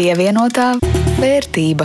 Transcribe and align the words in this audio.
Pievienotā 0.00 0.78
vērtība. 1.20 1.84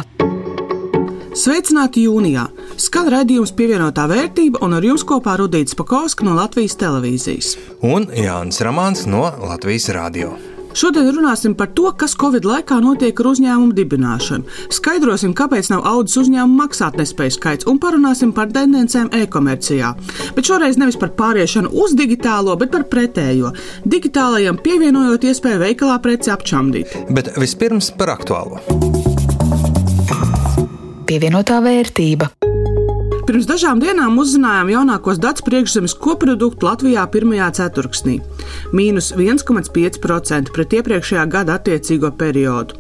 Sveicināti 1.35 2.05
jūnijā! 2.05 2.45
Skan 2.79 3.09
redzējums 3.11 3.51
pievienotā 3.57 4.05
vērtība, 4.07 4.61
un 4.63 4.77
ar 4.77 4.87
jums 4.87 5.03
kopā 5.03 5.33
Rudīts 5.41 5.75
Pakauska 5.75 6.23
no 6.23 6.37
Latvijas 6.39 6.79
televīzijas. 6.79 7.51
Un 7.83 8.07
Jānis 8.15 8.63
Ramāns 8.63 9.03
no 9.11 9.27
Latvijas 9.43 9.91
radio. 9.99 10.31
Šodien 10.75 11.07
runāsim 11.15 11.53
par 11.55 11.69
to, 11.71 11.87
kas 11.95 12.17
Covid 12.19 12.43
laikā 12.43 12.81
notiek 12.83 13.19
ar 13.21 13.29
uzņēmumu 13.31 13.75
dibināšanu. 13.77 14.57
Skaidrosim, 14.75 15.31
kāpēc 15.37 15.69
nav 15.71 15.85
audzis 15.87 16.25
uzņēmumu 16.25 16.59
maksātnespējas 16.59 17.37
skaits, 17.39 17.67
un 17.71 17.79
parunāsim 17.79 18.33
par 18.35 18.51
tendencēm 18.51 19.07
e-komercijā. 19.15 19.93
Bet 20.35 20.49
šoreiz 20.49 20.79
nevis 20.81 20.99
par 20.99 21.13
pāriešanu 21.15 21.71
uz 21.83 21.95
digitālo, 21.95 22.57
bet 22.59 22.73
par 22.75 22.83
pretējo. 22.91 23.53
Digitālajam 23.87 24.59
pievienojot 24.65 25.29
iespēju 25.31 25.63
veikalā 25.63 25.95
preci 26.03 26.33
apčamdīt. 26.35 26.97
Bet 27.15 27.31
vispirms 27.39 27.93
par 27.95 28.11
aktuālo. 28.17 28.59
Pievienotā 31.07 31.61
vērtība. 31.63 32.33
Pirms 33.25 33.47
dažām 33.49 33.79
dienām 33.81 34.19
uzzinājām 34.21 34.67
jaunākos 34.69 35.17
datus 35.17 35.41
priekšzemes 35.47 35.95
koproduktu 35.97 36.67
Latvijā 36.67 37.01
pirmajā 37.09 37.47
ceturksnī- 37.57 38.19
mīnus 38.77 39.07
1,5% 39.17 40.53
pret 40.53 40.75
iepriekšējā 40.77 41.23
gada 41.33 41.55
attiecīgo 41.57 42.11
periodu. 42.19 42.77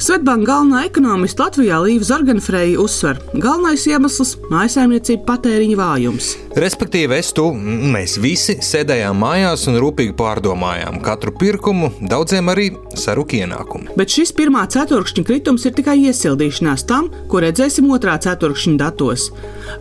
Svetbanka 0.00 0.46
galvenā 0.48 0.84
ekonomista 0.86 1.48
Latvijā 1.48 1.80
Līva 1.84 2.06
Zorganfreja 2.06 2.78
uzsver, 2.80 3.18
galvenais 3.34 3.86
iemesls- 3.90 4.36
mājsaimniecību 4.54 5.24
patēriņa 5.26 5.76
vājums. 5.76 6.36
Respektīvi, 6.54 7.18
es 7.18 7.32
tu, 7.32 7.50
mēs 7.52 8.18
visi 8.18 8.54
sēdējām 8.54 9.18
mājās 9.18 9.66
un 9.68 9.80
rūpīgi 9.82 10.14
pārdomājām 10.14 11.02
katru 11.02 11.32
pirkumu, 11.32 11.90
daudziem 12.00 12.46
arī 12.46 12.70
sarūk 12.94 13.34
ienākumu. 13.40 13.96
Bet 13.96 14.08
šis 14.08 14.32
pirmā 14.32 14.66
ceturkšņa 14.70 15.24
kritums 15.26 15.66
ir 15.66 15.72
tikai 15.72 15.98
iesildīšanās 16.06 16.86
tam, 16.86 17.10
ko 17.28 17.40
redzēsim 17.40 17.90
otrā 17.90 18.16
ceturkšņa 18.20 18.76
datos. 18.78 19.30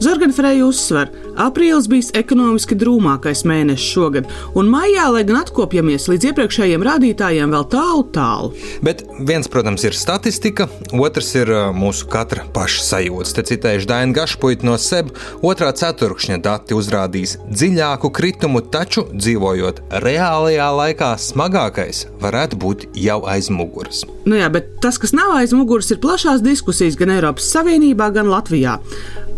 Zorganfreja 0.02 0.66
uzsver, 0.66 1.11
aprīlis 1.38 1.88
bijis 1.88 2.11
ekonomiski 2.17 2.76
drūmākais 2.76 3.45
mēnesis 3.45 3.94
šogad, 3.94 4.26
un 4.56 4.66
maijā, 4.66 5.11
lai 5.14 5.23
gan 5.23 5.38
atkopjamies 5.44 6.09
līdz 6.09 6.32
iepriekšējiem 6.32 6.84
rādītājiem, 6.84 7.54
vēl 7.54 7.67
tālu, 7.70 8.06
tālu. 8.11 8.54
Bet 8.82 9.06
viens, 9.20 9.48
protams, 9.48 9.69
ir 9.78 9.94
statistika, 9.94 10.66
otrs 10.95 11.28
ir 11.38 11.52
mūsu 11.78 12.08
katra 12.09 12.45
paša 12.56 12.81
sajūta. 12.88 13.36
Te 13.38 13.44
citējuši 13.52 13.89
Dainu 13.89 14.16
Gašpuitu 14.17 14.66
no 14.66 14.78
SEB, 14.81 15.11
otrā 15.45 15.70
ceturkšņa 15.78 16.39
dati 16.42 16.73
uzrādīs 16.73 17.36
dziļāku 17.45 18.09
kritumu, 18.16 18.64
taču 18.73 19.06
dzīvojot 19.14 19.84
reālajā 20.02 20.70
laikā, 20.80 21.11
smagākais 21.22 22.08
varētu 22.23 22.59
būt 22.66 22.89
jau 22.98 23.20
aiz 23.30 23.52
muguras. 23.53 24.02
Nu 24.26 24.39
jā, 24.39 24.50
bet 24.50 24.80
tas, 24.81 24.98
kas 24.98 25.14
nav 25.14 25.38
aiz 25.38 25.53
muguras, 25.53 25.92
ir 25.94 26.02
plašās 26.02 26.42
diskusijas 26.42 26.98
gan 26.98 27.14
Eiropas 27.20 27.54
Savienībā, 27.54 28.09
gan 28.16 28.31
Latvijā 28.33 28.80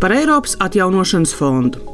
par 0.00 0.16
Eiropas 0.16 0.56
atjaunošanas 0.64 1.36
fondu. 1.36 1.91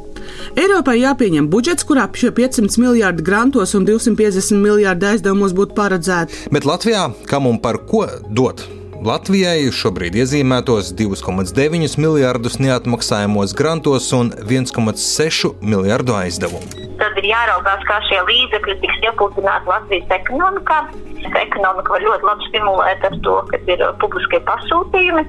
Eiropai 0.59 0.99
jāpieņem 1.03 1.51
budžets, 1.53 1.87
kurā 1.89 2.09
šie 2.15 2.33
500 2.35 2.81
miljardi 2.83 3.25
grantos 3.27 3.75
un 3.79 3.87
250 3.89 4.59
miljardi 4.63 5.13
aizdevumos 5.13 5.55
būtu 5.57 5.77
paredzēti. 5.79 6.49
Bet 6.55 6.69
Latvijā 6.69 7.09
kam 7.31 7.47
un 7.51 7.61
par 7.63 7.81
ko 7.89 8.07
dot? 8.29 8.67
Latvijai 8.99 9.69
šobrīd 9.71 10.17
iezīmētos 10.19 10.89
2,9 10.99 11.95
miljardus 12.03 12.57
neatmaksājamos 12.59 13.55
grantos 13.55 14.09
un 14.17 14.33
1,6 14.43 15.53
miljardu 15.63 16.17
aizdevumu. 16.19 16.67
Tad 16.99 17.21
ir 17.21 17.29
jāraugās, 17.31 17.85
kā 17.87 18.01
šie 18.09 18.19
līdzekļi 18.27 18.75
tiks 18.83 19.05
iepludināti 19.07 19.71
Latvijas 19.71 20.17
ekonomikā. 20.19 20.81
Ekonomika 21.31 21.95
var 21.95 22.07
ļoti 22.09 22.27
labi 22.27 22.49
stimulēt 22.51 23.07
ar 23.07 23.15
to, 23.23 23.37
ka 23.53 23.63
ir 23.71 23.85
publiskie 24.03 24.43
pasūtījumi 24.51 25.23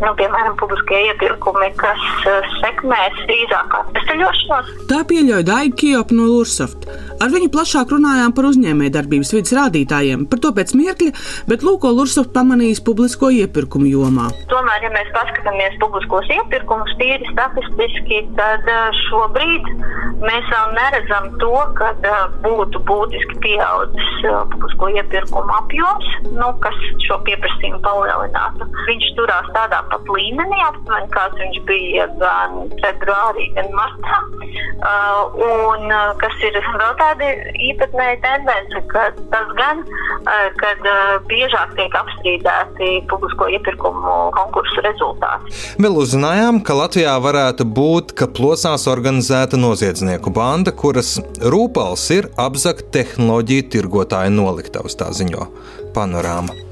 nu, 0.00 0.12
piemēram, 0.18 0.56
publiskie 0.60 0.98
iepirkumi, 1.10 1.70
kas 1.80 2.02
uh, 2.28 2.50
sekmēs 2.60 3.18
drīzāk 3.28 3.76
atvesaļošanos. 3.80 4.70
Tā 4.90 5.02
pieļauj 5.08 5.46
Daiga 5.48 5.78
Kjopa 5.82 6.16
no 6.16 6.28
Lursoft. 6.30 6.86
Ar 7.22 7.30
viņu 7.32 7.50
plašāk 7.54 7.92
runājām 7.94 8.34
par 8.34 8.48
uzņēmējdarbības 8.50 9.32
vidas 9.36 9.54
rādītājiem, 9.58 10.26
par 10.30 10.42
to 10.42 10.52
pēc 10.56 10.74
mirkļa, 10.78 11.12
bet 11.50 11.66
Lūko 11.66 11.92
Lursoft 11.94 12.32
pamanījis 12.34 12.82
publisko 12.86 13.30
iepirkumu 13.42 13.90
jomā. 13.92 14.28
Tomēr, 14.52 14.88
ja 14.88 14.92
mēs 14.94 15.12
paskatāmies 15.14 15.78
publiskos 15.82 16.30
iepirkumus 16.34 16.96
tīri 17.00 17.28
statistiski, 17.30 18.24
tad 18.38 18.66
uh, 18.70 18.88
šobrīd 19.06 19.70
mēs 20.22 20.50
vēl 20.50 20.74
neredzam 20.78 21.30
to, 21.42 21.54
ka 21.78 21.92
uh, 21.94 22.24
būtu 22.42 22.82
būtiski 22.88 23.38
pieaudzis 23.42 24.10
publisko 24.52 24.88
iepirkumu 24.96 25.54
apjoms, 25.56 26.08
nu, 26.30 26.50
kas 26.62 26.76
šo 27.06 27.18
pieprasījumu 27.26 27.80
palielinātu. 27.84 28.68
Viņš 28.88 29.08
turās 29.18 29.48
tādā 29.56 29.82
pat 29.92 30.10
līmenī, 30.16 30.58
aptuveni 30.66 31.10
kāds 31.12 31.38
viņš 31.40 31.58
bija 31.68 32.06
gan 32.20 32.56
februārī, 32.82 33.48
gan 33.56 33.68
martā. 33.76 34.20
Uh, 34.82 35.36
un 35.46 35.86
uh, 35.92 36.12
kas 36.18 36.34
ir 36.42 36.56
vēl 36.58 36.96
tāda 36.98 37.28
īpatnēja 37.70 38.18
tendence, 38.24 38.82
ka 38.90 39.04
tas 39.32 39.52
gan, 39.58 39.84
uh, 39.84 40.48
kad 40.58 40.88
uh, 40.88 41.14
biežāk 41.30 41.76
tiek 41.78 41.94
apstrīdēti 42.00 42.90
publisko 43.12 43.46
iepirkumu 43.58 44.16
konkursu 44.36 44.82
rezultāti. 44.88 45.54
Vēl 45.82 46.00
uzzinājām, 46.02 46.62
ka 46.66 46.76
Latvijā 46.80 47.14
varētu 47.22 47.68
būt, 47.78 48.16
ka 48.18 48.28
plosās 48.32 48.88
organizēta 48.90 49.60
noziedznieku 49.60 50.34
banda, 50.34 50.74
kuras 50.74 51.14
rūpals 51.38 52.08
ir 52.16 52.32
apzakt 52.40 52.90
tehnoloģiju 52.96 53.70
tirgotāju 53.76 54.34
noliktavas, 54.34 54.98
tā 54.98 55.12
ziņo 55.14 55.48
panorāma. 55.94 56.71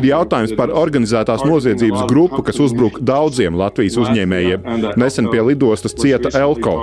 Ir 0.00 0.08
jautājums 0.10 0.54
par 0.58 0.72
organizētās 0.74 1.44
noziedzības 1.46 2.02
grupu, 2.10 2.42
kas 2.46 2.58
uzbruk 2.62 2.98
daudziem 3.06 3.54
Latvijas 3.60 3.98
uzņēmējiem. 4.02 4.66
Nesen 4.98 5.30
pie 5.30 5.44
lidostas 5.52 5.94
cieta 5.94 6.32
Elko. 6.40 6.74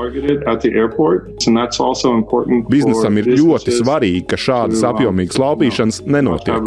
Biznesam 2.71 3.19
ir 3.19 3.33
ļoti 3.35 3.75
svarīgi, 3.81 4.23
ka 4.31 4.39
šādas 4.47 4.85
apjomīgas 4.87 5.41
laupīšanas 5.43 6.03
nenotiek. 6.07 6.63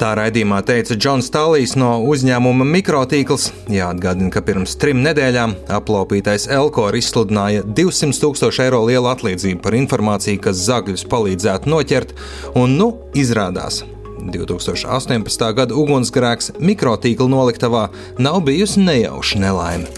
Tā 0.00 0.12
raidījumā 0.18 0.60
teica 0.66 0.96
Džons 0.96 1.30
Stālijs 1.30 1.76
no 1.80 1.96
uzņēmuma 2.10 2.66
mikrotīkls. 2.76 3.48
Jāatgādina, 3.72 4.30
ka 4.34 4.44
pirms 4.46 4.76
trim 4.80 5.02
nedēļām 5.06 5.56
aplaupītais 5.78 6.48
Elkor 6.52 6.96
izsludināja 6.98 7.64
200 7.66 8.20
tūkstošu 8.22 8.66
eiro 8.66 8.84
lielu 8.88 9.10
atlīdzību 9.12 9.62
par 9.64 9.76
informāciju, 9.78 10.42
kas 10.48 10.64
zagļus 10.68 11.06
palīdzētu 11.12 11.72
noķert, 11.72 12.16
un 12.56 12.78
nu 12.80 12.92
izrādās. 13.16 13.82
2018. 14.16 15.44
gada 15.56 15.76
ugunsgrēks 15.76 16.54
mikrotīkla 16.60 17.28
noliktavā 17.30 17.88
nav 18.18 18.40
bijusi 18.46 18.82
nejauša 18.84 19.42
nelaime. 19.42 19.90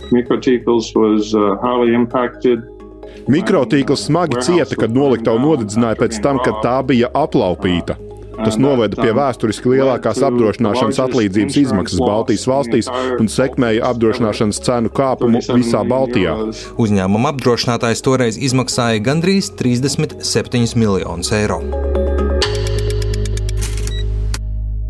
Mikrotīkls 3.28 4.06
smagi 4.08 4.40
cieta, 4.44 4.76
kad 4.78 4.94
noliktavu 4.94 5.42
nodedzināja 5.42 6.00
pēc 6.00 6.20
tam, 6.24 6.40
kad 6.44 6.62
tā 6.64 6.78
bija 6.88 7.10
aplaupīta. 7.16 7.98
Tas 8.38 8.58
noveda 8.60 8.98
pie 9.00 9.10
vēsturiski 9.16 9.72
lielākās 9.72 10.20
apdrošināšanas 10.28 11.00
atlīdzības 11.02 11.56
izmaksas 11.62 12.02
Baltijas 12.02 12.46
valstīs 12.50 12.90
un 13.18 13.30
sekmēja 13.32 13.88
apdrošināšanas 13.90 14.62
cenu 14.62 14.92
kāpumu 14.94 15.42
visā 15.56 15.82
Baltijā. 15.88 16.36
Uzņēmuma 16.78 17.34
apdrošinātājs 17.34 18.04
toreiz 18.06 18.38
izmaksāja 18.38 19.02
gandrīz 19.08 19.50
37 19.58 20.78
miljonus 20.78 21.32
eiro. 21.34 21.60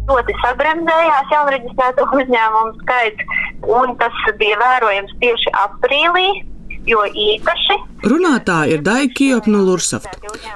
Ļoti 0.08 0.34
sabremzējās 0.42 1.32
jaunreģistrēto 1.32 2.08
uzņēmumu 2.16 2.76
skaits, 2.82 3.36
un 3.68 3.96
tas 4.00 4.24
bija 4.40 4.56
vērojams 4.60 5.16
tieši 5.22 5.52
aprīlī, 5.64 6.28
jo 6.88 7.04
īpaši 7.28 7.76
Runātāja 7.98 8.76
ir 8.76 8.82
Daija 8.86 9.08
Kijop 9.10 9.48
no 9.50 9.64
Lursaft. 9.66 10.12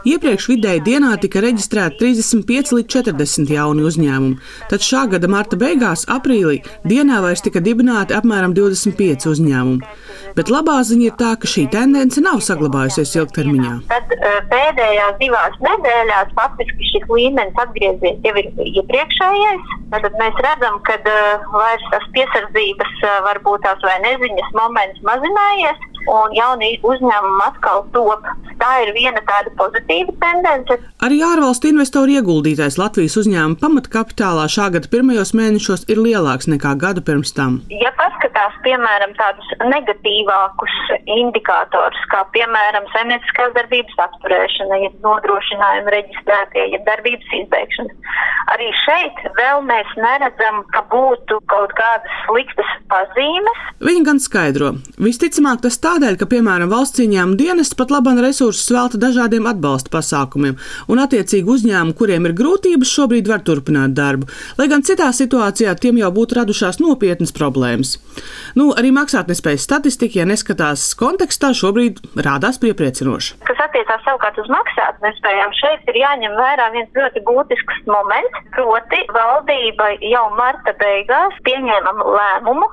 Iepriekš 0.06 0.46
vidēji 0.52 0.82
dienā 0.86 1.16
tika 1.22 1.40
reģistrēti 1.42 1.98
35 1.98 2.70
līdz 2.76 2.88
40 2.94 3.50
jauni 3.50 3.82
uzņēmumi, 3.88 4.38
tad 4.70 4.84
šā 4.86 5.08
gada 5.14 5.30
marta 5.30 5.58
beigās, 5.58 6.04
aprīlī, 6.12 6.60
dienā 6.86 7.18
vairs 7.24 7.42
tika 7.42 7.62
dibināti 7.64 8.14
apmēram 8.14 8.54
25 8.54 9.26
uzņēmumi. 9.32 9.90
Bet 10.38 10.52
labā 10.54 10.78
ziņa 10.86 11.08
ir 11.08 11.16
tā, 11.18 11.32
ka 11.40 11.50
šī 11.50 11.66
tendence 11.74 12.22
nav 12.22 12.38
saglabājusies 12.46 13.16
ilgtermiņā. 13.18 13.74
Tad 13.90 14.14
pēdējās 14.52 15.18
divās 15.20 15.58
nedēļās 15.66 16.34
faktiski 16.38 16.90
šis 16.92 17.08
līmenis 17.10 17.62
atgriezies 17.64 18.22
jau 18.22 18.34
ir 18.38 18.50
iepriekšējais. 18.70 19.72
Tad 19.92 20.14
mēs 20.20 20.38
redzam, 20.46 20.78
ka 20.86 20.98
vairs 21.52 21.88
tas 21.92 22.06
piesardzības, 22.14 22.94
varbūt 23.26 23.66
tās 23.66 23.82
vai 23.84 23.98
neziņas 24.06 24.54
moments 24.56 25.02
mazinājies, 25.10 25.88
un 26.10 26.34
jaunie 26.36 26.72
uzņēmumi 26.86 27.44
atkal 27.46 27.84
top. 27.96 28.26
Tā 28.62 28.72
ir 28.84 28.92
viena 28.94 29.22
tāda 29.26 29.50
pozitīva 29.58 30.14
tendence. 30.22 30.78
Arī 31.02 31.22
ārvalstu 31.26 31.72
investoru 31.72 32.18
ieguldītais 32.18 32.78
Latvijas 32.78 33.18
uzņēmuma 33.22 33.58
pamatkapitālā 33.62 34.46
šā 34.52 34.68
gada 34.76 34.90
pirmajos 34.92 35.34
mēnešos 35.38 35.88
ir 35.92 36.02
lielāks 36.02 36.50
nekā 36.50 36.76
gadu 36.78 37.02
pirms 37.06 37.34
tam. 37.36 37.60
Ja 37.72 37.90
paskatās 37.98 38.32
skatās, 38.32 38.54
piemēram, 38.64 39.12
tādus 39.18 39.48
negatīvākus 39.60 40.74
indikātorus, 41.06 42.00
kā 42.10 42.24
piemēram 42.32 42.84
saimnieciskās 42.92 43.52
darbības 43.54 43.98
apturēšana, 44.06 44.78
ja 44.82 44.90
nodrošinājuma 45.04 45.92
reģistrētie, 45.92 46.64
ja 46.72 46.80
darbības 46.86 47.28
izbeigšana. 47.42 47.92
Arī 48.52 48.68
šeit 48.84 49.20
vēl 49.38 49.62
mēs 49.66 49.88
neredzam, 49.96 50.62
ka 50.72 50.84
būtu 50.90 51.40
kaut 51.52 51.72
kādas 51.78 52.16
sliktas 52.26 52.72
pazīmes. 52.90 53.62
Viņi 53.82 54.04
gan 54.06 54.20
skaidro. 54.20 54.74
Visticamāk, 54.98 55.62
tas 55.62 55.78
tādēļ, 55.92 56.16
ka, 56.20 56.28
piemēram, 56.30 56.70
valsts 56.72 56.96
cīņām 57.00 57.34
dienests 57.36 57.76
pat 57.76 57.92
labam 57.92 58.20
resursus 58.22 58.70
velta 58.72 59.00
dažādiem 59.00 59.44
atbalsta 59.50 59.92
pasākumiem, 59.92 60.56
un 60.88 61.02
attiecīgi 61.02 61.52
uzņēmumi, 61.52 61.96
kuriem 61.98 62.28
ir 62.28 62.36
grūtības, 62.38 62.92
šobrīd 62.96 63.28
var 63.28 63.42
turpināt 63.44 63.92
darbu, 63.96 64.28
lai 64.60 64.68
gan 64.72 64.84
citā 64.86 65.10
situācijā 65.12 65.74
tiem 65.82 66.00
jau 66.00 66.12
būtu 66.14 66.38
radušās 66.40 66.80
nopietnas 66.80 67.34
problēmas. 67.36 67.98
Nu, 68.56 68.70
arī 68.76 68.92
maksātnespējas 68.96 69.66
statistika, 69.68 70.22
ja 70.22 70.28
neskatās 70.28 70.86
kontekstā, 70.98 71.52
šobrīd 71.56 72.00
rādās 72.24 72.60
piepriecinoši. 72.62 73.36
Kas 73.48 73.60
attiecās 73.66 74.04
savukārt 74.06 74.40
uz 74.40 74.48
maksātnespējām, 74.52 75.56
šeit 75.60 75.92
ir 75.92 76.00
jāņem 76.02 76.36
vērā 76.40 76.70
viens 76.76 76.96
ļoti 76.96 77.24
būtisks 77.28 77.84
moments, 77.90 78.40
proti 78.56 79.02
valdība 79.12 79.92
jau 80.08 80.24
marta 80.38 80.76
beigās 80.80 81.36
pieņēma 81.44 81.94
lēmumu, 82.00 82.68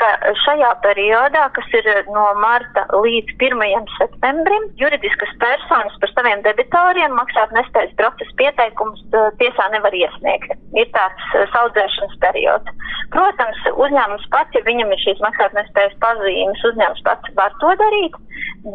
ka 0.00 0.12
šajā 0.44 0.74
periodā, 0.84 1.46
kas 1.54 1.78
ir 1.78 1.90
no 2.10 2.28
marta 2.42 2.55
līdz 3.04 3.34
1. 3.42 3.88
septembrim, 3.96 4.68
juridiskas 4.80 5.32
personas 5.42 5.96
par 6.02 6.12
saviem 6.12 6.42
debitoriem 6.46 7.14
maksātnespējas 7.18 7.94
procesa 8.00 8.36
pieteikumus 8.40 9.02
tiesā 9.40 9.68
nevar 9.74 9.94
iesniegt. 9.96 10.54
Ir 10.76 10.90
tāds 10.96 11.26
saudzēšanas 11.54 12.18
periods. 12.24 12.74
Protams, 13.14 13.60
uzņēmums 13.74 14.28
pats, 14.34 14.54
ja 14.56 14.62
viņam 14.66 14.92
ir 14.94 15.02
šīs 15.04 15.22
maksātnespējas 15.24 15.98
pazīmes, 16.02 16.64
uzņēmums 16.70 17.04
pats 17.06 17.36
var 17.38 17.54
to 17.62 17.72
darīt, 17.82 18.16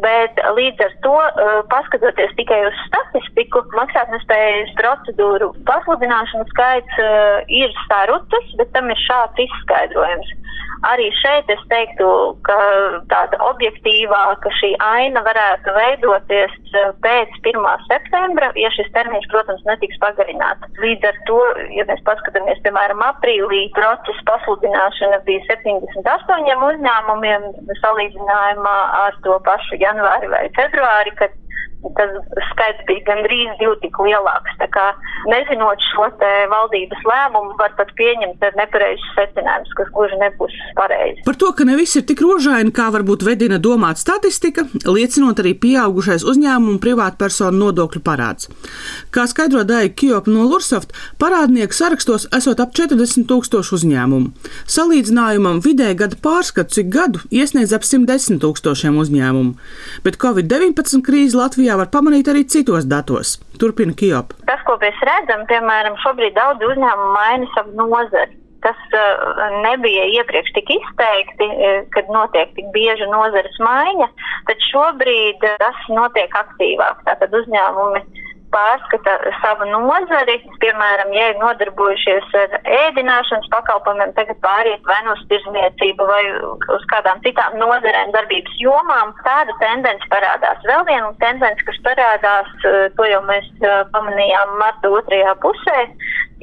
bet 0.03 0.39
līdz 0.57 0.85
ar 0.87 0.93
to, 1.05 1.15
paskatoties 1.73 2.35
tikai 2.39 2.61
uz 2.69 2.83
statistiku, 2.87 3.63
maksātnespējas 3.75 4.75
procedūru 4.79 5.51
pasludināšanu 5.67 6.47
skaits 6.53 7.01
ir 7.51 7.73
sarucis, 7.87 8.53
bet 8.61 8.71
tam 8.75 8.93
ir 8.93 9.03
šāds 9.07 9.43
izskaidrojums. 9.47 10.37
Arī 10.89 11.11
šeit 11.13 11.45
es 11.53 11.59
teiktu, 11.69 12.05
ka 12.47 12.55
tāda 13.11 13.37
objektīvāka 13.51 14.49
šī 14.57 14.71
aina 14.81 15.21
varētu 15.21 15.75
veidoties 15.75 16.55
pēc 17.05 17.35
1. 17.45 17.67
septembra, 17.85 18.49
ja 18.57 18.71
šis 18.73 18.89
termiņš, 18.95 19.27
protams, 19.29 19.61
netiks 19.69 19.99
pagarināts. 20.01 20.65
Līdz 20.81 21.05
ar 21.11 21.19
to, 21.29 21.37
ja 21.77 21.85
mēs 21.85 22.01
paskatāmies, 22.07 22.63
piemēram, 22.65 23.03
aprīlī 23.11 23.67
procesa 23.77 24.25
pasludināšana 24.31 25.21
bija 25.27 25.45
78 25.51 26.65
uzņēmumiem 26.71 27.45
salīdzinājumā 27.83 28.77
ar 29.03 29.21
to 29.27 29.37
pašu 29.45 29.77
janvāri 29.81 30.29
vai 30.31 30.45
februāri, 30.57 31.13
kad 31.19 31.35
tas 31.97 32.11
skaits 32.51 32.83
bija 32.87 33.03
gandrīz 33.09 33.55
divi 33.59 33.75
tik 33.83 33.97
lielāks. 34.05 34.53
Tā 34.61 34.67
kā 34.73 34.85
nezinot 35.31 35.81
šo 35.91 36.07
valdības 36.51 37.03
lēmumu, 37.07 37.55
var 37.59 37.73
pat 37.77 37.91
pieņemt 37.97 38.43
nepareizus 38.57 39.13
secinājumus, 39.17 39.73
kas 39.77 39.89
gluži 39.95 40.17
nebūs 40.21 40.55
pareizi. 40.77 41.23
Par 41.25 41.37
to, 41.39 41.51
ka 41.57 41.65
ne 41.67 41.77
viss 41.79 41.97
ir 41.97 42.05
tik 42.09 42.23
rožaini, 42.25 42.73
kā 42.75 42.89
varbūt 42.93 43.25
vedina 43.25 43.59
domāt 43.61 44.01
statistika, 44.01 44.65
liecinot 44.85 45.41
arī 45.41 45.53
pieaugušais 45.61 46.25
uzņēmumu 46.27 46.75
un 46.75 46.81
privātpersonu 46.83 47.65
nodokļu 47.65 48.03
parāds. 48.05 48.49
Kā 49.13 49.25
skaidro 49.29 49.63
Daija 49.67 49.91
Kjopa 49.93 50.31
no 50.31 50.47
Lursoft, 50.49 50.93
parādnieku 51.21 51.75
sarakstos 51.77 52.27
esot 52.35 52.61
ap 52.63 52.75
40 52.77 53.27
tūkstošu 53.29 53.77
uzņēmumu. 53.79 54.31
Salīdzinājumam 54.71 55.61
vidēji 55.65 55.99
gada 56.03 56.19
pārskatu 56.21 56.77
cik 56.77 56.91
gadu 56.93 57.23
iesniedz 57.33 57.73
ap 57.75 57.85
110 57.87 58.41
tūkstošiem 58.43 58.97
uzņēmumu, 59.01 59.55
bet 60.05 60.19
Covid-19 60.21 61.03
krīze 61.05 61.39
Latvijā 61.39 61.70
var 61.79 61.89
pamanīt 61.93 62.29
arī 62.31 62.43
citos 62.49 62.87
datos. 62.89 63.37
Turpina 63.59 63.95
Kijop. 63.97 64.35
Tas, 64.49 64.61
ko 64.67 64.77
mēs 64.81 64.99
redzam, 65.07 65.45
piemēram, 65.49 65.97
šobrīd 66.03 66.37
daudz 66.37 66.63
uzņēmumu 66.67 67.11
maina 67.15 67.49
savu 67.55 67.75
nozari. 67.79 68.37
Tas 68.61 68.77
uh, 68.93 69.39
nebija 69.63 70.03
iepriekš 70.19 70.51
tik 70.53 70.67
izteikti, 70.75 71.47
kad 71.95 72.09
notiek 72.13 72.51
tik 72.53 72.67
bieža 72.75 73.07
nozares 73.09 73.55
maiņa, 73.57 74.09
tad 74.49 74.67
šobrīd 74.67 75.41
tas 75.63 75.79
notiek 75.89 76.35
aktīvāk. 76.43 77.01
Tātad 77.07 77.33
uzņēmumi 77.41 78.03
pārskata 78.53 79.17
savu 79.41 79.67
nozari, 79.69 80.37
piemēram, 80.63 81.11
ja 81.15 81.29
ir 81.31 81.39
nodarbojušies 81.41 82.33
ar 82.41 82.55
ēdināšanas 82.61 83.49
pakalpojumiem, 83.53 84.13
tagad 84.17 84.39
pāriet 84.45 84.87
vai 84.89 84.99
nu 85.05 85.15
uz 85.15 85.23
tirzniecību 85.31 86.07
vai 86.09 86.21
uz 86.75 86.87
kādām 86.93 87.21
citām 87.25 87.57
nozarēm 87.61 88.13
darbības 88.15 88.57
jomām. 88.63 89.13
Tāda 89.27 89.55
tendence 89.63 90.11
parādās. 90.13 90.63
Vēl 90.67 90.85
viena 90.89 91.13
tendence, 91.23 91.67
kas 91.67 91.79
parādās, 91.87 92.51
to 92.97 93.07
jau 93.09 93.21
mēs 93.29 93.47
pamanījām 93.95 94.57
marta 94.61 94.91
otrajā 94.99 95.35
pusē, 95.43 95.79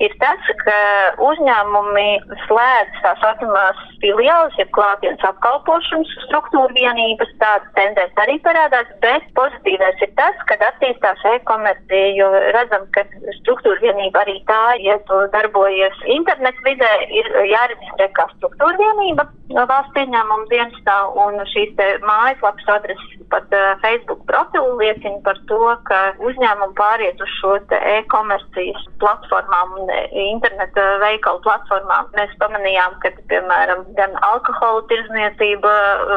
ir 0.05 0.15
tas, 0.23 0.51
ka 0.63 0.79
uzņēmumi 1.25 2.07
slēdz 2.47 3.01
tā 3.05 3.15
saucamās 3.23 3.81
filiāles, 4.03 4.57
jeb 4.61 4.71
klātienes 4.77 5.25
apkalpošanas 5.27 6.13
struktūra 6.27 6.71
vienības, 6.77 7.33
tāda 7.43 7.73
tendence 7.79 8.23
arī 8.25 8.39
parādās, 8.45 8.91
bet 9.03 9.27
pozitīvais 9.39 10.05
ir 10.07 10.13
tas, 10.21 10.39
ka 10.51 10.59
attīstās 10.71 11.25
e-komercija, 11.35 12.13
jo 12.19 12.31
redzam, 12.57 12.87
ka 12.95 13.05
struktūra 13.41 13.83
vienība 13.83 14.23
arī 14.25 14.39
tā, 14.51 14.63
ja 14.85 14.99
tu 15.11 15.21
darbojies 15.35 16.05
internetu 16.19 16.67
vidē, 16.67 16.93
ir 17.21 17.31
jāreģistrē 17.53 18.11
kā 18.19 18.29
struktūra 18.37 18.79
vienība 18.79 19.29
valsts 19.49 19.95
pieņēmuma 19.97 20.51
dienestā, 20.53 20.99
un 21.27 21.41
šīs 21.55 21.75
mājaslapas 22.05 22.75
adreses 22.79 23.19
pat 23.33 23.49
uh, 23.53 23.77
Facebook 23.83 24.25
profilu 24.27 24.77
liecina 24.81 25.21
par 25.25 25.39
to, 25.49 25.61
ka 25.89 25.99
uzņēmumi 26.25 26.77
pāriet 26.79 27.21
uz 27.25 27.33
šo 27.41 27.57
e-komercijas 27.97 28.87
platformām 29.03 29.75
un 29.81 29.88
interneta 30.23 30.85
veikalu 31.03 31.41
platformām. 31.47 32.11
Mēs 32.17 32.35
pamanījām, 32.43 32.99
ka, 33.03 33.13
piemēram, 33.31 33.85
gan 33.99 34.17
alkohola 34.31 34.85
tirzniecība, 34.91 35.75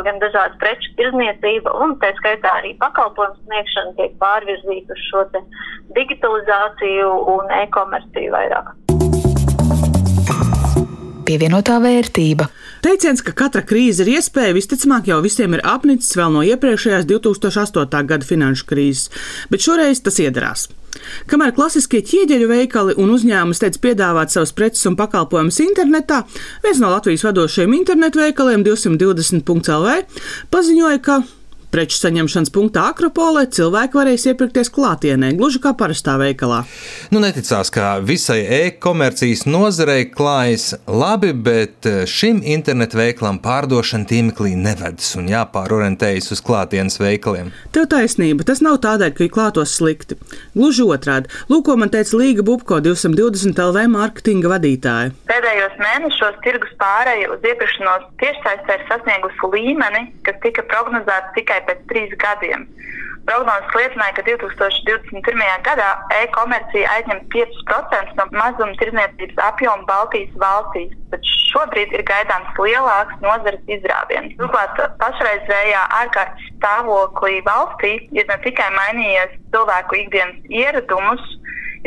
gan 0.07 0.21
dažādu 0.23 0.59
preču 0.61 0.93
tirzniecība 0.99 1.73
un 1.83 1.95
tā 2.03 2.13
skaitā 2.19 2.57
arī 2.61 2.75
pakalpojumu 2.81 3.39
sniegšana 3.45 3.95
tiek 3.99 4.17
pārvirzīta 4.21 4.97
uz 4.97 5.05
šo 5.09 5.25
digitalizāciju 5.97 7.11
un 7.35 7.55
e-komerciju 7.61 8.35
vairāk. 8.35 8.75
Pievienotā 11.31 11.77
vērtība. 11.79 12.49
Teiciens, 12.83 13.21
ka 13.23 13.31
katra 13.37 13.61
krīze 13.63 14.03
ir 14.03 14.17
iespēja, 14.17 14.55
visticamāk 14.57 15.07
jau 15.11 15.21
visiem 15.23 15.53
ir 15.55 15.61
apnicis 15.63 16.17
vēl 16.17 16.33
no 16.33 16.41
iepriekšējās 16.43 17.07
2008. 17.07 18.03
gada 18.09 18.27
finanšu 18.27 18.67
krīzes, 18.67 19.25
bet 19.53 19.63
šoreiz 19.63 20.01
tas 20.03 20.19
iedarās. 20.19 20.67
Kamēr 21.31 21.53
klasiskie 21.55 22.01
ķieģeļu 22.05 22.47
veikali 22.51 22.95
un 23.01 23.13
uzņēmumi 23.15 23.57
steidz 23.57 23.79
piedāvāt 23.81 24.33
savus 24.33 24.53
preces 24.55 24.87
un 24.89 24.97
pakalpojumus 24.99 25.61
internetā, 25.63 26.23
viens 26.65 26.81
no 26.83 26.91
Latvijas 26.93 27.25
vadošajiem 27.27 27.77
internetu 27.77 28.23
veikaliem 28.23 28.65
220.lv 28.67 30.01
paziņoja, 30.51 31.03
ka 31.05 31.21
Preču 31.71 32.01
saņemšanas 32.01 32.49
punktā 32.51 32.81
Akropolē 32.91 33.45
cilvēki 33.55 33.95
varēs 33.95 34.25
iepirkties 34.27 34.67
klātienē, 34.75 35.29
gluži 35.39 35.61
kā 35.63 35.71
parastā 35.79 36.17
veikalā. 36.19 36.65
Nu, 37.15 37.21
neticās, 37.23 37.69
ka 37.71 37.93
visai 38.03 38.41
e-komercijas 38.57 39.45
nozarei 39.47 40.09
klājas 40.11 40.73
labi, 40.83 41.29
bet 41.31 41.87
eh, 41.87 42.01
šim 42.03 42.41
internetu 42.43 42.99
veikalam 42.99 43.39
pārdošana 43.39 44.03
tīmeklī 44.09 44.51
nevedas 44.59 45.13
un 45.15 45.29
jāpārorientējas 45.31 46.27
uz 46.35 46.41
klātienes 46.43 46.99
veikaliem. 46.99 47.53
Tev 47.71 47.87
taisnība, 47.95 48.43
tas 48.51 48.59
nav 48.59 48.81
tādēļ, 48.83 49.15
ka 49.15 49.23
ir 49.23 49.31
klātos 49.31 49.77
slikti. 49.79 50.19
Gluži 50.57 50.83
otrādi, 50.83 51.31
lūk, 51.47 51.69
ko 51.69 51.77
man 51.79 51.93
teica 51.95 52.19
Līga 52.19 52.43
Bubko 52.43 52.81
220 52.83 53.63
LV 53.69 53.85
mārketinga 53.95 54.51
vadītāja. 54.57 55.15
Pēdējos 55.31 55.79
mēnešos 55.79 56.43
tirgus 56.43 56.75
pārēja 56.83 57.31
uz 57.31 57.47
iepirkšanos 57.47 58.11
tiešsaistē 58.19 58.75
ir 58.75 58.85
sasniegusi 58.91 59.53
līmeni, 59.55 60.05
kas 60.27 60.35
tika 60.43 60.67
prognozēts 60.67 61.31
tikai 61.39 61.60
tikai 61.61 61.65
pēc 61.67 61.87
trīs 61.89 62.17
gadiem. 62.17 62.67
Prognozes 63.25 63.75
liecināja, 63.77 64.15
ka 64.17 64.23
2021. 64.25 65.61
gadā 65.63 65.89
e-komercija 66.23 66.89
aizņem 66.89 67.19
5% 67.29 68.15
no 68.17 68.25
mazumtirdzniecības 68.33 69.37
apjoma 69.45 69.85
Baltijas 69.85 70.33
valstīs, 70.41 70.95
bet 71.11 71.21
šobrīd 71.51 71.93
ir 71.93 72.03
gaidāms 72.03 72.57
lielāks 72.57 73.21
nozares 73.21 73.61
izrāviens. 73.69 74.33
Turklāt 74.39 74.81
pašreizējā 74.97 75.83
ārkārtas 76.01 76.49
stāvoklī 76.57 77.43
valstī 77.45 77.93
ir 78.09 78.25
ne 78.25 78.39
tikai 78.41 78.71
mainījies 78.73 79.37
cilvēku 79.53 80.01
ikdienas 80.01 80.41
ieradumus, 80.49 81.21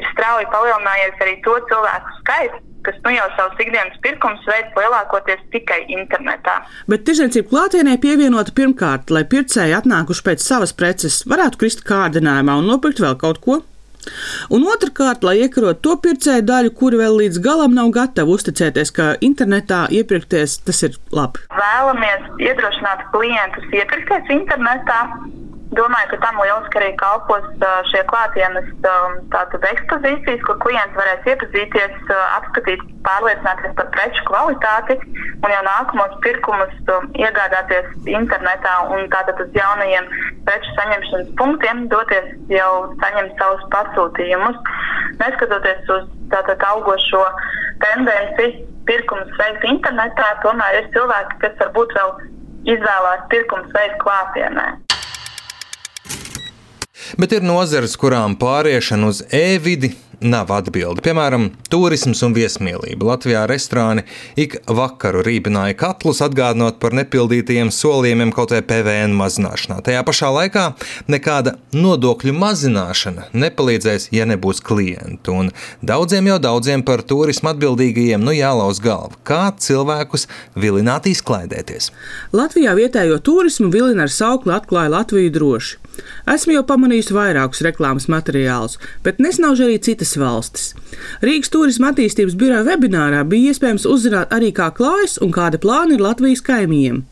ir 0.00 0.06
strauji 0.12 0.46
palielinājies 0.52 1.20
arī 1.24 1.34
to 1.46 1.56
cilvēku 1.70 2.16
skaits, 2.20 2.62
kas 2.84 2.96
nu 3.04 3.12
jau 3.14 3.26
savus 3.36 3.60
ikdienas 3.64 4.00
pirkumus 4.04 4.48
veids 4.48 4.78
lielākoties 4.78 5.44
tikai 5.54 5.80
internetā. 5.98 6.58
Bet 6.90 7.06
tirzniecība 7.08 7.50
klātienē 7.52 7.98
pievienota 8.02 8.54
pirmkārt, 8.56 9.12
lai 9.14 9.24
pircēji 9.28 9.76
atnākuši 9.78 10.26
pēc 10.26 10.44
savas 10.44 10.74
preces 10.76 11.22
varētu 11.30 11.62
krist 11.62 11.86
kārdinājumā 11.88 12.58
un 12.60 12.68
nopirkt 12.72 13.00
vēl 13.04 13.16
kaut 13.20 13.40
ko. 13.44 13.62
Un 14.52 14.66
otrkārt, 14.68 15.22
lai 15.24 15.38
iekarot 15.46 15.80
to 15.84 15.94
pircēju 16.04 16.44
daļu, 16.48 16.72
kuri 16.76 17.00
vēl 17.00 17.16
līdz 17.22 17.40
galam 17.44 17.72
nav 17.76 17.88
gatavi 17.94 18.34
uzticēties, 18.36 18.92
ka 18.92 19.06
internetā 19.24 19.86
iepirkties 19.98 20.58
tas 20.66 20.82
ir 20.84 20.98
labi. 21.14 21.40
Vēlamies 21.56 22.28
iedrošināt 22.44 23.06
klientus 23.14 23.72
iepirkties 23.72 24.28
internetā. 24.36 25.00
Domāju, 25.74 26.08
ka 26.12 26.16
tam 26.22 26.36
lieliski 26.38 26.78
arī 26.78 26.90
kalpos 27.00 27.46
šie 27.90 28.02
klātienes 28.10 28.66
ekspozīcijas, 29.70 30.42
kur 30.46 30.58
klienti 30.62 30.98
varēs 30.98 31.28
iepazīties, 31.32 32.12
apskatīt, 32.36 32.82
pārliecināties 33.06 33.74
par 33.78 33.88
preču 33.96 34.26
kvalitāti 34.28 34.96
un 35.44 35.50
jau 35.52 35.62
nākamos 35.66 36.14
pirkumus 36.26 36.76
iegādāties 37.18 37.90
internetā 38.12 38.74
un 38.94 39.08
tātad 39.14 39.42
uz 39.44 39.50
jaunajiem 39.56 40.06
preču 40.46 40.76
saņemšanas 40.78 41.34
punktiem 41.40 41.82
doties 41.92 42.30
jau 42.52 42.70
saņemt 43.02 43.42
savus 43.42 43.66
pasūtījumus. 43.74 44.62
Neskatoties 45.24 45.92
uz 45.96 46.06
tātad 46.32 46.64
augošo 46.70 47.24
tendenci 47.82 48.52
pirkumus 48.88 49.36
veikt 49.40 49.66
internetā, 49.68 50.30
tomēr 50.44 50.80
ir 50.82 50.90
cilvēki, 50.96 51.42
kas 51.44 51.60
varbūt 51.62 51.98
vēl 51.98 52.16
izvēlās 52.76 53.28
pirkumus 53.32 53.72
veikt 53.76 54.02
klātienē. 54.04 54.68
Bet 57.18 57.30
ir 57.36 57.44
nozares, 57.46 57.94
kurām 58.00 58.34
pāriešana 58.40 59.10
uz 59.12 59.20
e-vidi 59.30 59.92
nav 60.24 60.50
atbildi. 60.54 61.02
Piemēram, 61.04 61.48
turisms 61.72 62.22
un 62.26 62.34
viesmīlība. 62.36 63.06
Latvijā 63.12 63.44
restorāni 63.50 64.04
ik 64.40 64.56
vakaru 64.66 65.22
rībināja 65.26 65.76
katlus, 65.78 66.22
atgādinot 66.24 66.80
par 66.82 66.96
nepildītajiem 66.96 67.70
solījumiem 67.74 68.32
kaut 68.34 68.54
vai 68.54 68.62
PVN 68.64 69.14
mazināšanā. 69.18 69.80
Tajā 69.84 70.02
pašā 70.06 70.30
laikā 70.34 70.64
nekāda 71.12 71.56
nodokļu 71.76 72.34
mazināšana 72.38 73.28
nepalīdzēs, 73.36 74.08
ja 74.14 74.26
nebūs 74.28 74.62
klientu. 74.64 75.36
Un 75.44 75.52
daudziem 75.84 76.32
jau 76.32 76.40
daudziem 76.42 76.84
par 76.86 77.04
turismu 77.04 77.52
atbildīgajiem 77.52 78.24
nu 78.24 78.34
jālauz 78.36 78.80
galva. 78.84 79.14
Kā 79.26 79.42
cilvēkus 79.52 80.28
vilināt 80.58 81.08
izklaidēties? 81.10 81.90
Latvijā 82.34 82.74
vietējo 82.78 83.20
turismu 83.24 83.70
vilina 83.74 84.08
ar 84.08 84.12
saukli 84.12 84.54
atklāja 84.56 84.94
Latviju 84.94 85.32
droši. 85.34 85.80
Esmu 86.30 86.56
jau 86.56 86.64
pamanījusi 86.66 87.14
vairākus 87.14 87.60
reklāmas 87.66 88.08
materiālus, 88.10 88.78
bet 89.04 89.20
nesnauž 89.22 89.64
arī 89.66 89.76
citas 89.84 90.13
valstis. 90.20 90.72
Rīgas 91.24 91.52
turisma 91.52 91.90
attīstības 91.92 92.36
biroja 92.38 92.64
webinārā 92.68 93.24
bija 93.28 93.52
iespējams 93.52 93.86
uzzināt 93.90 94.32
arī, 94.34 94.52
kā 94.54 94.70
klājas 94.76 95.18
un 95.24 95.34
kāda 95.34 95.60
plāna 95.62 95.96
ir 95.96 96.04
Latvijas 96.04 96.44
kaimiņiem. 96.46 97.02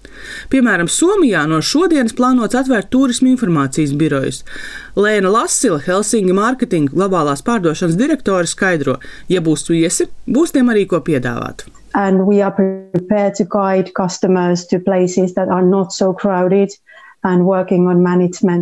Piemēram, 0.53 0.91
Somijā 0.93 1.45
no 1.49 1.61
šodienas 1.65 2.15
plānots 2.17 2.57
atvērt 2.59 2.91
turisma 2.93 3.31
informācijas 3.33 3.95
birojus. 3.99 4.43
Lēna 4.97 5.33
Lasila, 5.33 5.81
Helsinki 5.87 6.35
mārketinga 6.37 6.93
globālās 6.93 7.45
pārdošanas 7.47 7.99
direktore, 7.99 8.51
skaidro, 8.51 8.99
ja 9.33 9.41
būs 9.45 9.69
viesi, 9.71 10.11
būs 10.29 10.53
tiem 10.55 10.73
arī 10.73 10.85
ko 10.91 11.01
piedāvāt. 11.01 11.67
And 11.95 12.27
we 12.27 12.41
are 12.41 12.53
prepared 12.53 13.35
to 13.35 13.45
guide 13.45 13.93
customers 13.95 14.67
to 14.69 14.79
places 14.79 15.35
that 15.35 15.49
are 15.49 15.63
not 15.63 15.93
so 15.93 16.13
crowded. 16.15 16.71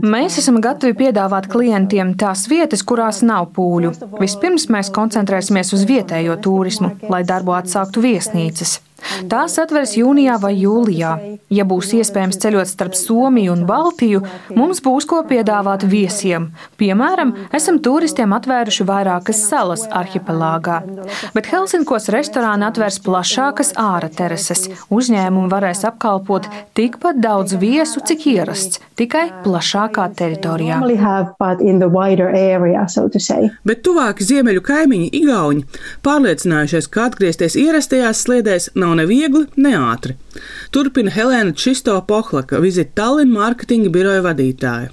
Mēs 0.04 0.36
esam 0.42 0.58
gatavi 0.60 0.92
piedāvāt 0.98 1.48
klientiem 1.48 2.12
tās 2.20 2.44
vietas, 2.50 2.84
kurās 2.84 3.22
nav 3.24 3.48
pūļu. 3.56 3.94
Vispirms 4.20 4.68
mēs 4.74 4.92
koncentrēsimies 4.92 5.72
uz 5.76 5.86
vietējo 5.88 6.36
turismu, 6.44 6.92
lai 7.08 7.24
darbu 7.24 7.56
atsāktu 7.56 8.04
viesnīcas. 8.04 8.76
Tās 9.30 9.56
atveras 9.60 9.96
jūnijā 9.98 10.36
vai 10.42 10.52
jūlijā. 10.58 11.12
Ja 11.50 11.64
būs 11.68 11.92
iespējams 11.98 12.38
ceļot 12.42 12.70
starp 12.70 12.96
Somiju 12.98 13.54
un 13.54 13.64
Baltiju, 13.68 14.22
mums 14.56 14.82
būs 14.84 15.06
ko 15.10 15.22
piedāvāt 15.26 15.84
viesiem. 15.90 16.50
Piemēram, 16.80 17.32
esam 17.56 17.80
turistiem 17.82 18.32
atvēruši 18.36 18.86
vairākas 18.86 19.42
salas 19.48 19.86
arhipelāgā. 19.90 20.80
Bet 21.34 21.50
Helsinkos 21.50 22.10
restorāni 22.14 22.68
atvērs 22.68 23.00
plašākas 23.04 23.74
ārā 23.80 24.10
terases. 24.14 24.68
Uzņēmumi 24.94 25.50
varēs 25.50 25.84
apkalpot 25.88 26.48
tikpat 26.78 27.20
daudz 27.22 27.56
viesu, 27.60 28.02
cik 28.06 28.26
ierasts, 28.34 28.80
tikai 28.98 29.26
plašākā 29.44 30.06
teritorijā. 30.18 30.80
Bet 33.66 33.82
tuvāk 33.86 34.22
ziemeļu 34.24 34.62
kaimiņi 34.66 35.10
Igauni 35.20 35.66
pārliecinājušies, 36.06 36.88
ka 36.92 37.08
atgriezties 37.10 37.56
ierastajās 37.60 38.24
sliedēs 38.26 38.70
nav 38.78 38.89
nav 38.90 38.98
ne 38.98 39.06
viegli, 39.06 39.46
ne 39.56 39.74
ātri. 39.78 40.16
Turpina 40.70 41.10
Helēna 41.10 41.54
Čisto 41.58 41.96
Pohlaka, 42.06 42.60
vizita 42.62 43.00
Tallinn 43.00 43.32
mārketinga 43.34 43.90
biroja 43.90 44.22
vadītāja. 44.22 44.90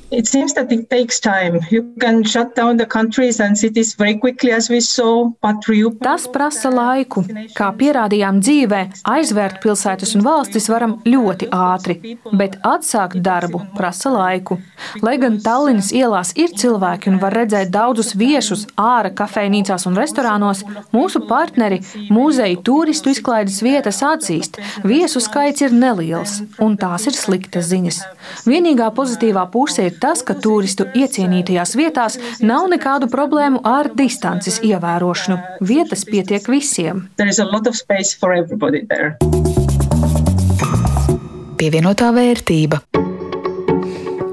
Tas 6.01 6.25
prasa 6.33 6.71
laiku. 6.73 7.23
Kā 7.57 7.69
pierādījām 7.77 8.41
dzīvē, 8.41 8.81
aizvērt 9.13 9.61
pilsētas 9.61 10.15
un 10.17 10.25
valstis 10.25 10.69
varam 10.73 10.97
ļoti 11.05 11.51
ātri, 11.53 12.17
bet 12.33 12.57
atsākt 12.65 13.21
darbu 13.21 13.61
prasa 13.77 14.13
laiku. 14.13 14.57
Lai 15.05 15.17
gan 15.21 15.37
Tallinas 15.45 15.91
ielās 15.93 16.33
ir 16.37 16.53
cilvēki 16.57 17.13
un 17.13 17.21
var 17.21 17.37
redzēt 17.37 17.69
daudzus 17.73 18.15
viešus 18.17 18.65
ārā 18.81 19.13
kafejnīcās 19.13 19.85
un 19.89 19.97
restorānos, 20.01 20.65
mūsu 20.95 21.21
partneri, 21.29 21.83
muzeji, 22.09 22.57
turistu 22.65 23.13
izklaides 23.13 23.61
vietas, 23.61 23.86
tas 23.87 24.01
atzīst, 24.03 24.59
viesu 24.87 25.21
skaits 25.23 25.63
ir 25.63 25.75
neliels, 25.75 26.41
un 26.63 26.75
tās 26.79 27.07
ir 27.07 27.15
sliktas 27.15 27.69
ziņas. 27.71 28.01
Vienīgā 28.49 28.89
pozitīvā 28.97 29.45
puse 29.53 29.87
ir 29.87 29.97
tas, 30.01 30.23
ka 30.27 30.35
turistu 30.43 30.89
iecienītajās 30.97 31.75
vietās 31.79 32.19
nav 32.43 32.67
nekādu 32.73 33.09
problēmu 33.11 33.63
ar 33.63 33.91
distances 33.95 34.59
ievērošanu. 34.67 35.39
Vietas 35.71 36.03
pietiek 36.09 36.51
visiem. 36.51 37.07
Pievienotā 41.57 42.13
vērtība. 42.13 42.96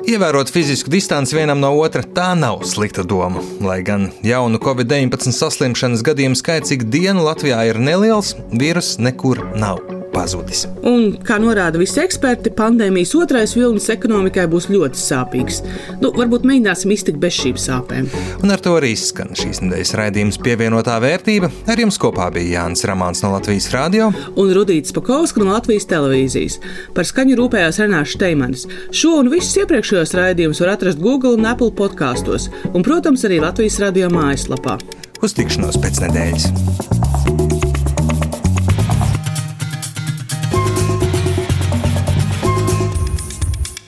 Ievērot 0.04 0.50
fizisku 0.52 0.90
distanci 0.92 1.32
vienam 1.38 1.62
no 1.62 1.70
otra, 1.80 2.02
tā 2.04 2.34
nav 2.36 2.60
slikta 2.68 3.06
doma. 3.08 3.40
Lai 3.64 3.78
gan 3.86 4.10
jaunu 4.26 4.60
Covid-19 4.60 5.32
saslimšanas 5.32 6.04
gadījumu 6.04 6.36
skaits 6.36 6.76
ik 6.76 6.84
dienu 6.92 7.24
Latvijā 7.24 7.64
ir 7.70 7.80
neliels, 7.80 8.34
vīruss 8.52 9.00
nekur 9.00 9.46
nav 9.56 9.93
pazudis. 10.14 10.64
Un, 10.86 11.16
kā 11.26 11.38
norāda 11.42 11.80
visi 11.80 12.00
eksperti, 12.02 12.52
pandēmijas 12.56 13.14
otrais 13.18 13.54
vilnis 13.56 13.90
ekonomikai 13.92 14.46
būs 14.50 14.68
ļoti 14.72 15.00
sāpīgs. 15.00 15.60
Nu, 16.02 16.12
varbūt 16.14 16.46
mēģināsim 16.48 16.94
iztikt 16.94 17.20
bez 17.22 17.36
šīm 17.40 17.58
sāpēm. 17.60 18.08
Un 18.42 18.54
ar 18.54 18.62
to 18.64 18.76
arī 18.78 18.94
izskan 18.94 19.34
šīs 19.38 19.62
nedēļas 19.64 19.94
raidījums 20.00 20.40
pievienotā 20.44 20.96
vērtība. 21.02 21.50
Ar 21.70 21.82
jums 21.84 21.98
kopā 22.00 22.30
bija 22.34 22.60
Jānis 22.60 22.86
Ramāns 22.88 23.24
no 23.24 23.34
Latvijas 23.34 23.70
Rādio 23.74 24.10
un 24.40 24.52
Rudīts 24.56 24.94
Pakausks 24.94 25.40
no 25.40 25.50
Latvijas 25.50 25.88
televīzijas. 25.90 26.60
Par 26.96 27.08
skaņu 27.08 27.38
rūpējās 27.40 27.80
Renāša 27.82 28.18
Steimanis. 28.18 28.66
Šo 28.94 29.18
un 29.20 29.32
visus 29.32 29.56
iepriekšējos 29.62 30.14
raidījumus 30.18 30.62
var 30.64 30.74
atrast 30.76 31.02
Google 31.02 31.36
un 31.38 31.48
Apple 31.50 31.72
podkastos, 31.76 32.50
un, 32.72 32.84
protams, 32.86 33.26
arī 33.28 33.40
Latvijas 33.44 33.80
radio 33.82 34.12
mājaslapā. 34.14 34.78
Uz 35.24 35.36
tikšanos 35.36 35.80
pēc 35.80 36.04
nedēļas! 36.04 37.13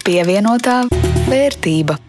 Pievienotā 0.07 0.85
vērtība. 1.27 2.06